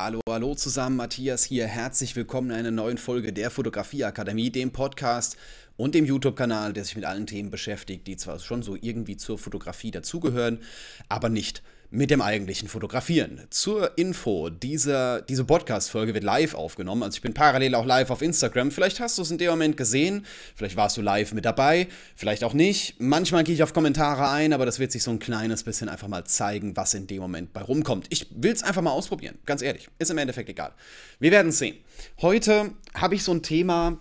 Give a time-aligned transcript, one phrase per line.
[0.00, 1.66] Hallo, hallo zusammen, Matthias hier.
[1.66, 5.36] Herzlich willkommen in einer neuen Folge der Fotografieakademie, dem Podcast
[5.76, 9.38] und dem YouTube-Kanal, der sich mit allen Themen beschäftigt, die zwar schon so irgendwie zur
[9.38, 10.60] Fotografie dazugehören,
[11.08, 13.46] aber nicht mit dem eigentlichen Fotografieren.
[13.48, 18.20] Zur Info, diese, diese Podcast-Folge wird live aufgenommen, also ich bin parallel auch live auf
[18.20, 18.70] Instagram.
[18.70, 22.44] Vielleicht hast du es in dem Moment gesehen, vielleicht warst du live mit dabei, vielleicht
[22.44, 22.96] auch nicht.
[22.98, 26.08] Manchmal gehe ich auf Kommentare ein, aber das wird sich so ein kleines bisschen einfach
[26.08, 28.06] mal zeigen, was in dem Moment bei rumkommt.
[28.10, 29.88] Ich will es einfach mal ausprobieren, ganz ehrlich.
[29.98, 30.72] Ist im Endeffekt egal.
[31.20, 31.78] Wir werden es sehen.
[32.20, 33.98] Heute habe ich so ein Thema,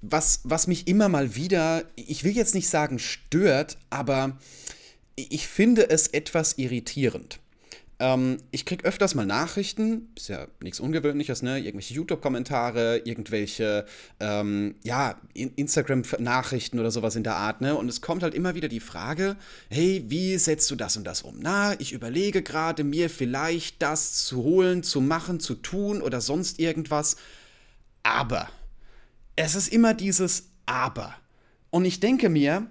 [0.00, 4.36] was, was mich immer mal wieder, ich will jetzt nicht sagen stört, aber
[5.16, 7.38] ich finde es etwas irritierend.
[8.02, 11.60] Ähm, ich kriege öfters mal Nachrichten, ist ja nichts Ungewöhnliches, ne?
[11.60, 13.86] Irgendwelche YouTube-Kommentare, irgendwelche,
[14.18, 17.76] ähm, ja, Instagram-Nachrichten oder sowas in der Art, ne?
[17.76, 19.36] Und es kommt halt immer wieder die Frage,
[19.70, 21.36] hey, wie setzt du das und das um?
[21.38, 26.58] Na, ich überlege gerade, mir vielleicht das zu holen, zu machen, zu tun oder sonst
[26.58, 27.14] irgendwas.
[28.02, 28.48] Aber,
[29.36, 31.14] es ist immer dieses Aber.
[31.70, 32.66] Und ich denke mir,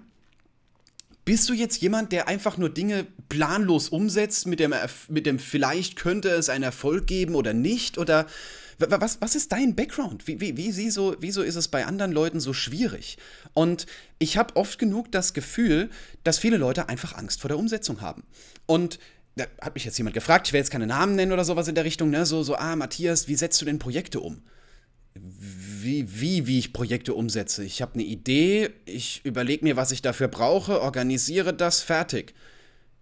[1.24, 4.74] bist du jetzt jemand, der einfach nur Dinge planlos umsetzt, mit dem,
[5.08, 7.98] mit dem vielleicht könnte es einen Erfolg geben oder nicht?
[7.98, 8.26] Oder
[8.78, 10.26] was, was ist dein Background?
[10.26, 13.18] Wie, wie, wie, wieso, wieso ist es bei anderen Leuten so schwierig?
[13.54, 13.86] Und
[14.18, 15.90] ich habe oft genug das Gefühl,
[16.24, 18.24] dass viele Leute einfach Angst vor der Umsetzung haben.
[18.66, 18.98] Und
[19.36, 21.74] da hat mich jetzt jemand gefragt, ich will jetzt keine Namen nennen oder sowas in
[21.74, 22.26] der Richtung, ne?
[22.26, 24.42] So, so, ah, Matthias, wie setzt du denn Projekte um?
[25.14, 27.64] Wie, wie, wie ich Projekte umsetze.
[27.64, 32.34] Ich habe eine Idee, ich überlege mir, was ich dafür brauche, organisiere das, fertig.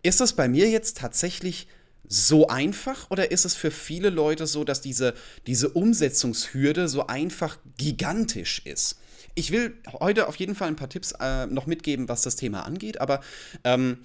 [0.03, 1.69] Ist das bei mir jetzt tatsächlich
[2.09, 5.15] so einfach oder ist es für viele Leute so, dass diese,
[5.47, 8.99] diese Umsetzungshürde so einfach gigantisch ist?
[9.37, 12.67] Ich will heute auf jeden Fall ein paar Tipps äh, noch mitgeben, was das Thema
[12.67, 13.21] angeht, aber
[13.63, 13.99] ähm,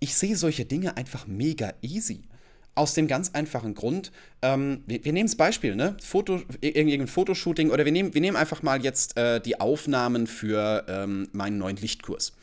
[0.00, 2.22] ich sehe solche Dinge einfach mega easy.
[2.78, 5.96] Aus dem ganz einfachen Grund, ähm, wir, wir nehmen das Beispiel, ne?
[6.00, 10.84] Foto, irgendein Fotoshooting oder wir nehmen, wir nehmen einfach mal jetzt äh, die Aufnahmen für
[10.86, 12.34] ähm, meinen neuen Lichtkurs.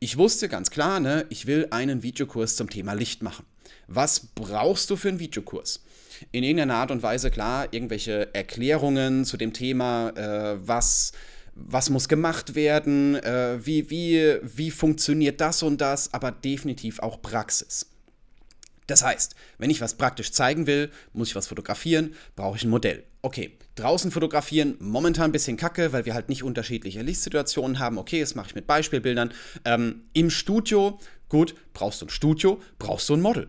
[0.00, 3.46] Ich wusste ganz klar, ne, ich will einen Videokurs zum Thema Licht machen.
[3.86, 5.84] Was brauchst du für einen Videokurs?
[6.32, 11.12] In irgendeiner Art und Weise, klar, irgendwelche Erklärungen zu dem Thema, äh, was,
[11.54, 17.22] was muss gemacht werden, äh, wie, wie, wie funktioniert das und das, aber definitiv auch
[17.22, 17.86] Praxis.
[18.86, 22.70] Das heißt, wenn ich was praktisch zeigen will, muss ich was fotografieren, brauche ich ein
[22.70, 23.04] Modell.
[23.22, 27.98] Okay, draußen fotografieren, momentan ein bisschen kacke, weil wir halt nicht unterschiedliche Lichtsituationen haben.
[27.98, 29.32] Okay, das mache ich mit Beispielbildern.
[29.64, 33.48] Ähm, Im Studio, gut, brauchst du ein Studio, brauchst du ein Model.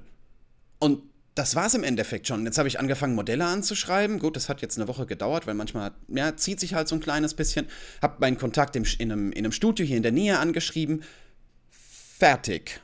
[0.79, 1.03] Und
[1.35, 2.43] das war es im Endeffekt schon.
[2.45, 4.17] Jetzt habe ich angefangen, Modelle anzuschreiben.
[4.17, 7.01] Gut, das hat jetzt eine Woche gedauert, weil manchmal ja, zieht sich halt so ein
[7.01, 7.67] kleines bisschen.
[8.01, 11.03] Habe meinen Kontakt im, in, einem, in einem Studio hier in der Nähe angeschrieben.
[11.69, 12.81] Fertig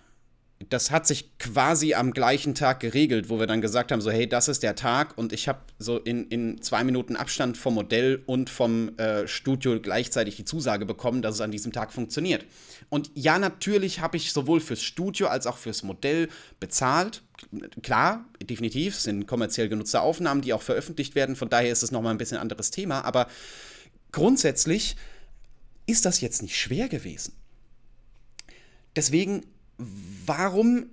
[0.69, 4.27] das hat sich quasi am gleichen Tag geregelt, wo wir dann gesagt haben, so hey,
[4.27, 8.21] das ist der Tag und ich habe so in, in zwei Minuten Abstand vom Modell
[8.25, 12.45] und vom äh, Studio gleichzeitig die Zusage bekommen, dass es an diesem Tag funktioniert.
[12.89, 16.29] Und ja, natürlich habe ich sowohl fürs Studio als auch fürs Modell
[16.59, 17.23] bezahlt.
[17.81, 22.13] Klar, definitiv, sind kommerziell genutzte Aufnahmen, die auch veröffentlicht werden, von daher ist es nochmal
[22.13, 23.27] ein bisschen anderes Thema, aber
[24.11, 24.95] grundsätzlich
[25.85, 27.33] ist das jetzt nicht schwer gewesen.
[28.95, 29.45] Deswegen
[30.25, 30.87] warum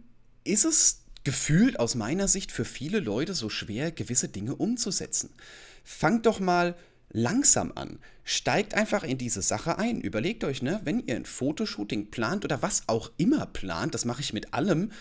[0.44, 5.30] ist es gefühlt aus meiner Sicht für viele Leute so schwer, gewisse Dinge umzusetzen?
[5.84, 6.76] Fangt doch mal
[7.12, 7.98] langsam an.
[8.24, 10.00] Steigt einfach in diese Sache ein.
[10.00, 14.20] Überlegt euch, ne, wenn ihr ein Fotoshooting plant oder was auch immer plant, das mache
[14.20, 14.92] ich mit allem,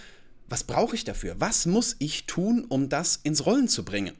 [0.48, 1.36] was brauche ich dafür?
[1.40, 4.16] Was muss ich tun, um das ins Rollen zu bringen?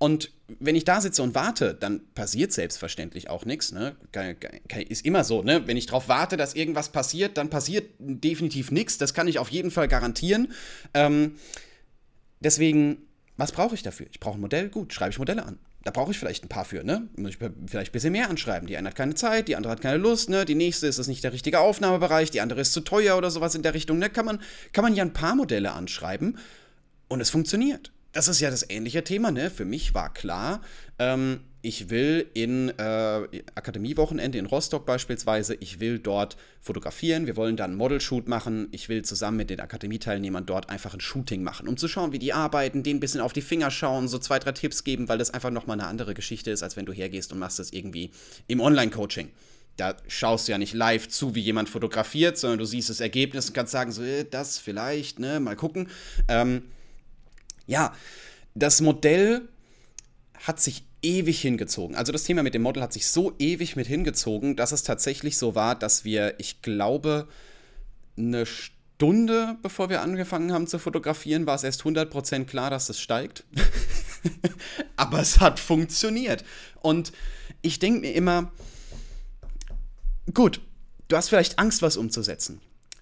[0.00, 3.70] Und wenn ich da sitze und warte, dann passiert selbstverständlich auch nichts.
[3.70, 3.94] Ne?
[4.88, 5.66] Ist immer so, ne?
[5.66, 8.96] Wenn ich darauf warte, dass irgendwas passiert, dann passiert definitiv nichts.
[8.96, 10.52] Das kann ich auf jeden Fall garantieren.
[10.94, 11.36] Ähm,
[12.40, 13.02] deswegen,
[13.36, 14.06] was brauche ich dafür?
[14.10, 15.58] Ich brauche ein Modell, gut, schreibe ich Modelle an.
[15.84, 17.06] Da brauche ich vielleicht ein paar für, ne?
[17.16, 18.66] Muss ich vielleicht ein bisschen mehr anschreiben.
[18.66, 20.46] Die eine hat keine Zeit, die andere hat keine Lust, ne?
[20.46, 23.54] Die nächste ist das nicht der richtige Aufnahmebereich, die andere ist zu teuer oder sowas
[23.54, 24.08] in der Richtung, ne?
[24.08, 24.40] Kann man,
[24.72, 26.38] kann man ja ein paar Modelle anschreiben
[27.08, 29.50] und es funktioniert das ist ja das ähnliche Thema, ne?
[29.50, 30.60] Für mich war klar,
[30.98, 37.56] ähm, ich will in äh, Akademiewochenende in Rostock beispielsweise, ich will dort fotografieren, wir wollen
[37.56, 41.68] dann einen Model-Shoot machen, ich will zusammen mit den Akademieteilnehmern dort einfach ein Shooting machen,
[41.68, 44.38] um zu schauen, wie die arbeiten, denen ein bisschen auf die Finger schauen, so zwei,
[44.38, 47.32] drei Tipps geben, weil das einfach nochmal eine andere Geschichte ist, als wenn du hergehst
[47.32, 48.10] und machst das irgendwie
[48.46, 49.30] im Online-Coaching.
[49.76, 53.48] Da schaust du ja nicht live zu, wie jemand fotografiert, sondern du siehst das Ergebnis
[53.48, 55.88] und kannst sagen, so, äh, das vielleicht, ne, mal gucken.
[56.28, 56.64] Ähm,
[57.70, 57.94] ja,
[58.54, 59.48] das Modell
[60.34, 61.94] hat sich ewig hingezogen.
[61.94, 65.38] Also das Thema mit dem Model hat sich so ewig mit hingezogen, dass es tatsächlich
[65.38, 67.28] so war, dass wir, ich glaube,
[68.18, 73.00] eine Stunde bevor wir angefangen haben zu fotografieren, war es erst 100% klar, dass es
[73.00, 73.44] steigt.
[74.96, 76.44] Aber es hat funktioniert.
[76.82, 77.12] Und
[77.62, 78.52] ich denke mir immer,
[80.34, 80.60] gut,
[81.08, 82.60] du hast vielleicht Angst, was umzusetzen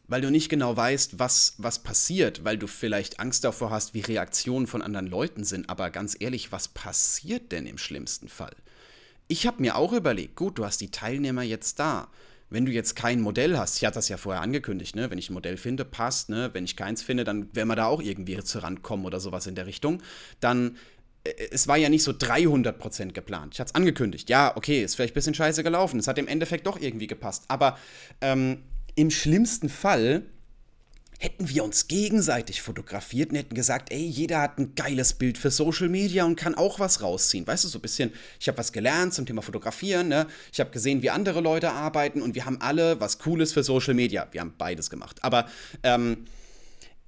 [0.09, 4.01] weil du nicht genau weißt, was, was passiert, weil du vielleicht Angst davor hast, wie
[4.01, 5.69] Reaktionen von anderen Leuten sind.
[5.69, 8.57] Aber ganz ehrlich, was passiert denn im schlimmsten Fall?
[9.29, 12.09] Ich habe mir auch überlegt, gut, du hast die Teilnehmer jetzt da.
[12.51, 15.11] Wenn du jetzt kein Modell hast, ich hatte das ja vorher angekündigt, ne?
[15.11, 16.49] wenn ich ein Modell finde, passt, ne?
[16.55, 19.55] wenn ich keins finde, dann werden wir da auch irgendwie zu rankommen oder sowas in
[19.55, 20.03] der Richtung,
[20.41, 20.79] dann
[21.25, 23.53] äh, es war ja nicht so 300% geplant.
[23.53, 24.31] Ich hatte es angekündigt.
[24.31, 26.01] Ja, okay, ist vielleicht ein bisschen scheiße gelaufen.
[26.01, 27.45] Es hat im Endeffekt doch irgendwie gepasst.
[27.49, 27.77] Aber
[28.23, 28.63] ähm,
[28.99, 30.25] im schlimmsten Fall
[31.21, 35.51] hätten wir uns gegenseitig fotografiert und hätten gesagt, ey, jeder hat ein geiles Bild für
[35.51, 37.47] Social Media und kann auch was rausziehen.
[37.47, 40.27] Weißt du, so ein bisschen, ich habe was gelernt zum Thema Fotografieren, ne?
[40.53, 43.95] Ich habe gesehen, wie andere Leute arbeiten und wir haben alle was Cooles für Social
[43.95, 44.29] Media.
[44.33, 45.19] Wir haben beides gemacht.
[45.23, 45.49] Aber
[45.83, 46.27] ähm,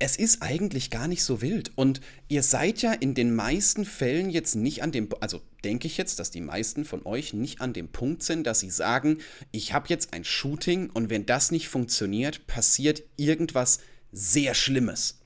[0.00, 1.70] es ist eigentlich gar nicht so wild.
[1.76, 5.98] Und ihr seid ja in den meisten Fällen jetzt nicht an dem, also denke ich
[5.98, 9.18] jetzt, dass die meisten von euch nicht an dem Punkt sind, dass sie sagen,
[9.52, 13.80] ich habe jetzt ein Shooting und wenn das nicht funktioniert, passiert irgendwas
[14.10, 15.18] sehr Schlimmes.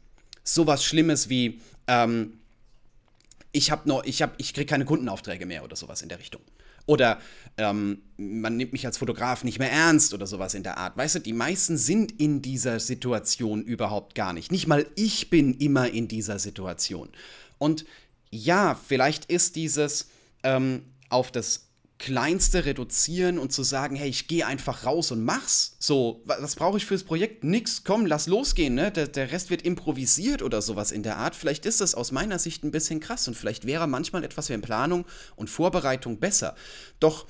[0.42, 2.40] Sowas Schlimmes wie, ähm,
[3.52, 6.42] ich habe noch, ich habe, ich kriege keine Kundenaufträge mehr oder sowas in der Richtung.
[6.86, 7.20] Oder
[7.56, 10.96] ähm, man nimmt mich als Fotograf nicht mehr ernst oder sowas in der Art.
[10.96, 14.52] Weißt du, die meisten sind in dieser Situation überhaupt gar nicht.
[14.52, 17.08] Nicht mal ich bin immer in dieser Situation.
[17.58, 17.84] Und
[18.30, 20.08] ja, vielleicht ist dieses
[20.42, 21.68] ähm, auf das
[21.98, 25.76] Kleinste reduzieren und zu sagen, hey, ich gehe einfach raus und mach's.
[25.78, 27.44] So, was brauche ich fürs Projekt?
[27.44, 28.90] Nix, komm, lass losgehen, ne?
[28.90, 31.36] Der, der Rest wird improvisiert oder sowas in der Art.
[31.36, 34.58] Vielleicht ist das aus meiner Sicht ein bisschen krass und vielleicht wäre manchmal etwas wie
[34.58, 35.06] Planung
[35.36, 36.56] und Vorbereitung besser.
[36.98, 37.26] Doch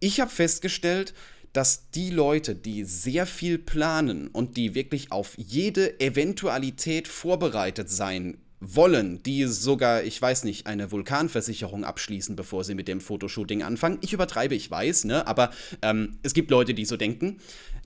[0.00, 1.12] ich habe festgestellt,
[1.52, 8.38] dass die Leute, die sehr viel planen und die wirklich auf jede Eventualität vorbereitet sein
[8.60, 13.98] wollen, die sogar, ich weiß nicht, eine Vulkanversicherung abschließen, bevor sie mit dem Fotoshooting anfangen.
[14.02, 15.26] Ich übertreibe, ich weiß, ne?
[15.26, 15.50] aber
[15.82, 17.38] ähm, es gibt Leute, die so denken,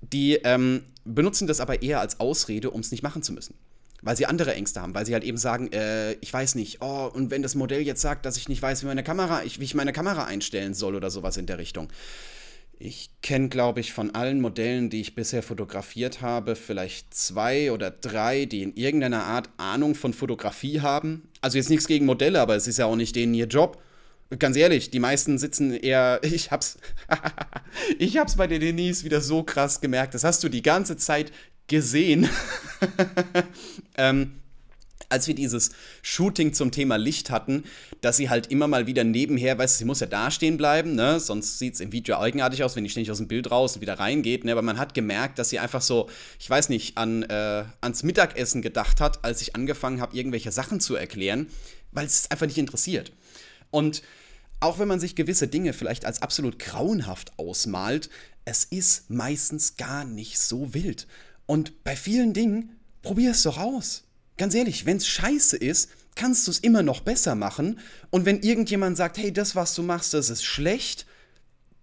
[0.02, 3.54] die ähm, benutzen das aber eher als Ausrede, um es nicht machen zu müssen.
[4.02, 7.10] Weil sie andere Ängste haben, weil sie halt eben sagen, äh, ich weiß nicht, oh,
[7.12, 9.64] und wenn das Modell jetzt sagt, dass ich nicht weiß, wie, meine Kamera, ich, wie
[9.64, 11.88] ich meine Kamera einstellen soll oder sowas in der Richtung.
[12.78, 17.90] Ich kenne, glaube ich, von allen Modellen, die ich bisher fotografiert habe, vielleicht zwei oder
[17.90, 21.28] drei, die in irgendeiner Art Ahnung von Fotografie haben.
[21.40, 23.80] Also jetzt nichts gegen Modelle, aber es ist ja auch nicht denen ihr Job.
[24.38, 26.20] Ganz ehrlich, die meisten sitzen eher.
[26.24, 26.78] Ich hab's.
[27.98, 30.14] ich hab's bei der Denise wieder so krass gemerkt.
[30.14, 31.32] Das hast du die ganze Zeit
[31.68, 32.28] gesehen.
[33.96, 34.40] ähm,
[35.08, 35.70] als wir dieses
[36.02, 37.64] Shooting zum Thema Licht hatten,
[38.00, 41.20] dass sie halt immer mal wieder nebenher, weißt du, sie muss ja dastehen bleiben, ne?
[41.20, 43.82] Sonst sieht es im Video eigenartig aus, wenn die ständig aus dem Bild raus und
[43.82, 44.52] wieder reingeht, ne?
[44.52, 46.08] Aber man hat gemerkt, dass sie einfach so,
[46.38, 50.80] ich weiß nicht, an, äh, ans Mittagessen gedacht hat, als ich angefangen habe, irgendwelche Sachen
[50.80, 51.48] zu erklären,
[51.92, 53.12] weil es einfach nicht interessiert.
[53.70, 54.02] Und
[54.60, 58.08] auch wenn man sich gewisse Dinge vielleicht als absolut grauenhaft ausmalt,
[58.44, 61.06] es ist meistens gar nicht so wild.
[61.46, 64.04] Und bei vielen Dingen, probier es doch aus
[64.36, 67.78] ganz ehrlich, wenn es scheiße ist, kannst du es immer noch besser machen.
[68.10, 71.06] Und wenn irgendjemand sagt, hey, das, was du machst, das ist schlecht,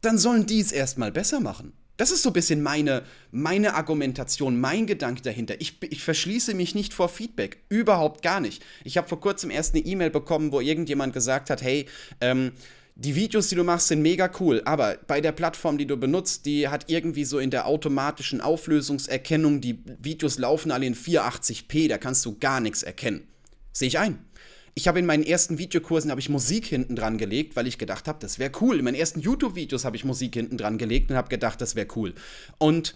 [0.02, 1.74] dann sollen die es erstmal besser machen.
[1.98, 5.62] Das ist so ein bisschen meine, meine Argumentation, mein Gedanke dahinter.
[5.62, 7.64] Ich, ich verschließe mich nicht vor Feedback.
[7.70, 8.64] Überhaupt gar nicht.
[8.84, 11.86] Ich habe vor kurzem erst eine E-Mail bekommen, wo irgendjemand gesagt hat, hey,
[12.20, 12.54] ähm,
[12.96, 16.46] die Videos, die du machst, sind mega cool, aber bei der Plattform, die du benutzt,
[16.46, 21.98] die hat irgendwie so in der automatischen Auflösungserkennung, die Videos laufen alle in 480p, da
[21.98, 23.28] kannst du gar nichts erkennen.
[23.74, 24.26] Sehe ich ein.
[24.74, 28.20] Ich habe in meinen ersten Videokursen ich Musik hinten dran gelegt, weil ich gedacht habe,
[28.20, 28.80] das wäre cool.
[28.80, 31.88] In meinen ersten YouTube-Videos habe ich Musik hinten dran gelegt und habe gedacht, das wäre
[31.96, 32.14] cool.
[32.58, 32.96] Und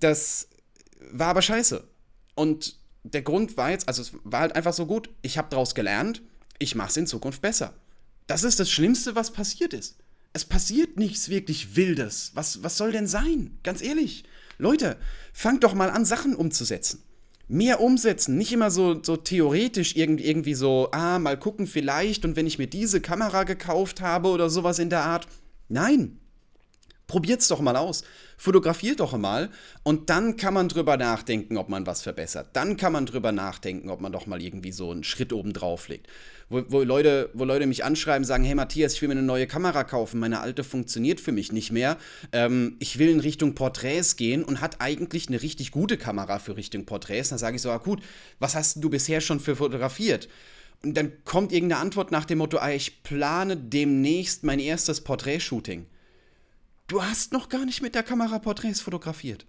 [0.00, 0.48] das
[1.10, 1.84] war aber scheiße.
[2.34, 5.10] Und der Grund war jetzt, also es war halt einfach so gut.
[5.20, 6.22] Ich habe daraus gelernt,
[6.58, 7.74] ich mache es in Zukunft besser.
[8.32, 9.98] Das ist das Schlimmste, was passiert ist.
[10.32, 12.30] Es passiert nichts wirklich Wildes.
[12.32, 13.58] Was, was soll denn sein?
[13.62, 14.24] Ganz ehrlich.
[14.56, 14.96] Leute,
[15.34, 17.02] fangt doch mal an, Sachen umzusetzen.
[17.48, 22.46] Mehr umsetzen, nicht immer so, so theoretisch irgendwie, so, ah, mal gucken vielleicht und wenn
[22.46, 25.28] ich mir diese Kamera gekauft habe oder sowas in der Art.
[25.68, 26.18] Nein,
[27.08, 28.02] probiert's doch mal aus.
[28.38, 29.50] Fotografiert doch mal
[29.82, 32.48] und dann kann man drüber nachdenken, ob man was verbessert.
[32.54, 35.88] Dann kann man drüber nachdenken, ob man doch mal irgendwie so einen Schritt oben drauf
[35.88, 36.08] legt
[36.52, 39.46] wo, wo, Leute, wo Leute mich anschreiben, sagen, hey Matthias, ich will mir eine neue
[39.46, 41.96] Kamera kaufen, meine alte funktioniert für mich nicht mehr.
[42.30, 46.56] Ähm, ich will in Richtung Porträts gehen und hat eigentlich eine richtig gute Kamera für
[46.56, 47.30] Richtung Porträts.
[47.30, 48.02] Dann sage ich so, ah, gut,
[48.38, 50.28] was hast du bisher schon für fotografiert?
[50.84, 55.86] Und dann kommt irgendeine Antwort nach dem Motto, ah, ich plane demnächst mein erstes Porträtshooting.
[56.88, 59.46] Du hast noch gar nicht mit der Kamera Porträts fotografiert.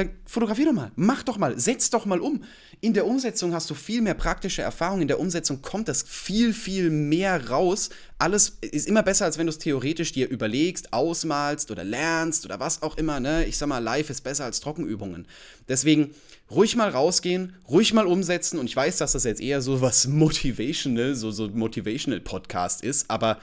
[0.00, 2.44] Dann fotografier doch mal, mach doch mal, setz doch mal um.
[2.80, 6.52] In der Umsetzung hast du viel mehr praktische Erfahrung, in der Umsetzung kommt das viel,
[6.54, 7.90] viel mehr raus.
[8.18, 12.58] Alles ist immer besser, als wenn du es theoretisch dir überlegst, ausmalst oder lernst oder
[12.58, 13.20] was auch immer.
[13.20, 13.44] Ne?
[13.46, 15.26] Ich sag mal, live ist besser als Trockenübungen.
[15.68, 16.14] Deswegen
[16.50, 20.06] ruhig mal rausgehen, ruhig mal umsetzen und ich weiß, dass das jetzt eher so was
[20.06, 23.40] Motivational, so, so Motivational Podcast ist, aber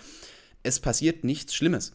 [0.63, 1.93] es passiert nichts Schlimmes.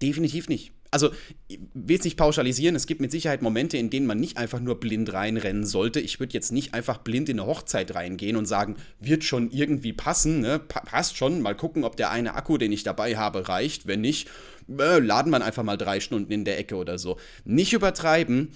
[0.00, 1.10] Definitiv nicht also
[1.48, 4.60] ich will es nicht pauschalisieren, es gibt mit Sicherheit Momente, in denen man nicht einfach
[4.60, 6.00] nur blind reinrennen sollte.
[6.00, 9.92] Ich würde jetzt nicht einfach blind in eine Hochzeit reingehen und sagen, wird schon irgendwie
[9.92, 10.58] passen, ne?
[10.58, 13.86] Pa passt schon, mal gucken, ob der eine Akku, den ich dabei habe, reicht.
[13.86, 14.28] Wenn nicht,
[14.68, 17.18] äh, laden wir einfach mal drei Stunden in der Ecke oder so.
[17.44, 18.52] Nicht übertreiben,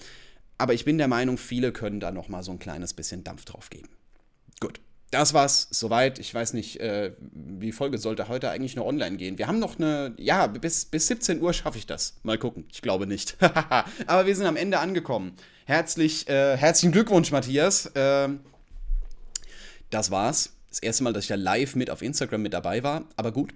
[0.58, 3.44] aber ich bin der Meinung, viele können da noch mal so ein kleines bisschen Dampf
[3.44, 3.88] drauf geben.
[5.12, 6.18] Das war's soweit.
[6.18, 9.36] Ich weiß nicht, äh, die Folge sollte heute eigentlich nur online gehen.
[9.36, 12.14] Wir haben noch eine, ja, bis, bis 17 Uhr schaffe ich das.
[12.22, 12.64] Mal gucken.
[12.72, 13.36] Ich glaube nicht.
[14.06, 15.34] Aber wir sind am Ende angekommen.
[15.66, 17.86] Herzlich, äh, herzlichen Glückwunsch, Matthias.
[17.94, 18.30] Äh,
[19.90, 23.04] das war's das erste Mal, dass ich da live mit auf Instagram mit dabei war,
[23.16, 23.52] aber gut.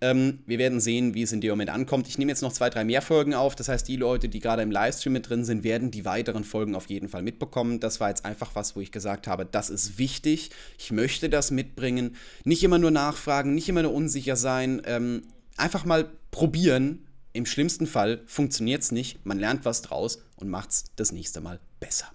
[0.00, 2.06] Ähm, wir werden sehen, wie es in dem Moment ankommt.
[2.06, 3.56] Ich nehme jetzt noch zwei, drei mehr Folgen auf.
[3.56, 6.76] Das heißt, die Leute, die gerade im Livestream mit drin sind, werden die weiteren Folgen
[6.76, 7.80] auf jeden Fall mitbekommen.
[7.80, 10.50] Das war jetzt einfach was, wo ich gesagt habe, das ist wichtig.
[10.78, 12.16] Ich möchte das mitbringen.
[12.44, 14.80] Nicht immer nur nachfragen, nicht immer nur unsicher sein.
[14.84, 15.22] Ähm,
[15.56, 17.06] einfach mal probieren.
[17.32, 19.26] Im schlimmsten Fall funktioniert es nicht.
[19.26, 22.06] Man lernt was draus und macht es das nächste Mal besser.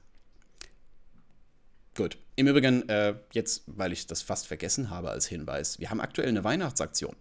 [1.96, 2.18] Gut.
[2.36, 6.28] Im Übrigen, äh, jetzt, weil ich das fast vergessen habe als Hinweis, wir haben aktuell
[6.28, 7.16] eine Weihnachtsaktion.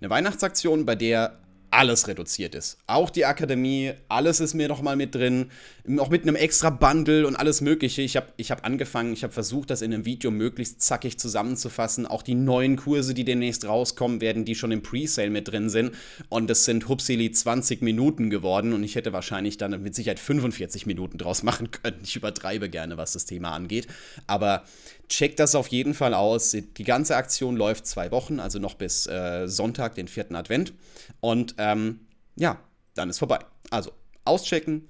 [0.00, 2.78] Eine Weihnachtsaktion, bei der alles reduziert ist.
[2.86, 5.50] Auch die Akademie, alles ist mir noch mal mit drin,
[5.98, 8.02] auch mit einem extra Bundle und alles Mögliche.
[8.02, 12.06] Ich habe ich hab angefangen, ich habe versucht, das in einem Video möglichst zackig zusammenzufassen.
[12.06, 15.92] Auch die neuen Kurse, die demnächst rauskommen werden, die schon im Presale mit drin sind.
[16.28, 20.86] Und das sind hupsili 20 Minuten geworden und ich hätte wahrscheinlich dann mit Sicherheit 45
[20.86, 22.00] Minuten draus machen können.
[22.02, 23.86] Ich übertreibe gerne, was das Thema angeht.
[24.26, 24.64] Aber
[25.08, 26.52] checkt das auf jeden Fall aus.
[26.52, 30.72] Die ganze Aktion läuft zwei Wochen, also noch bis äh, Sonntag, den vierten Advent.
[31.20, 32.00] Und ähm,
[32.36, 32.58] ja,
[32.94, 33.38] dann ist vorbei.
[33.70, 33.92] Also
[34.24, 34.88] auschecken,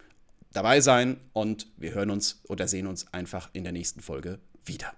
[0.53, 4.93] dabei sein und wir hören uns oder sehen uns einfach in der nächsten Folge wieder.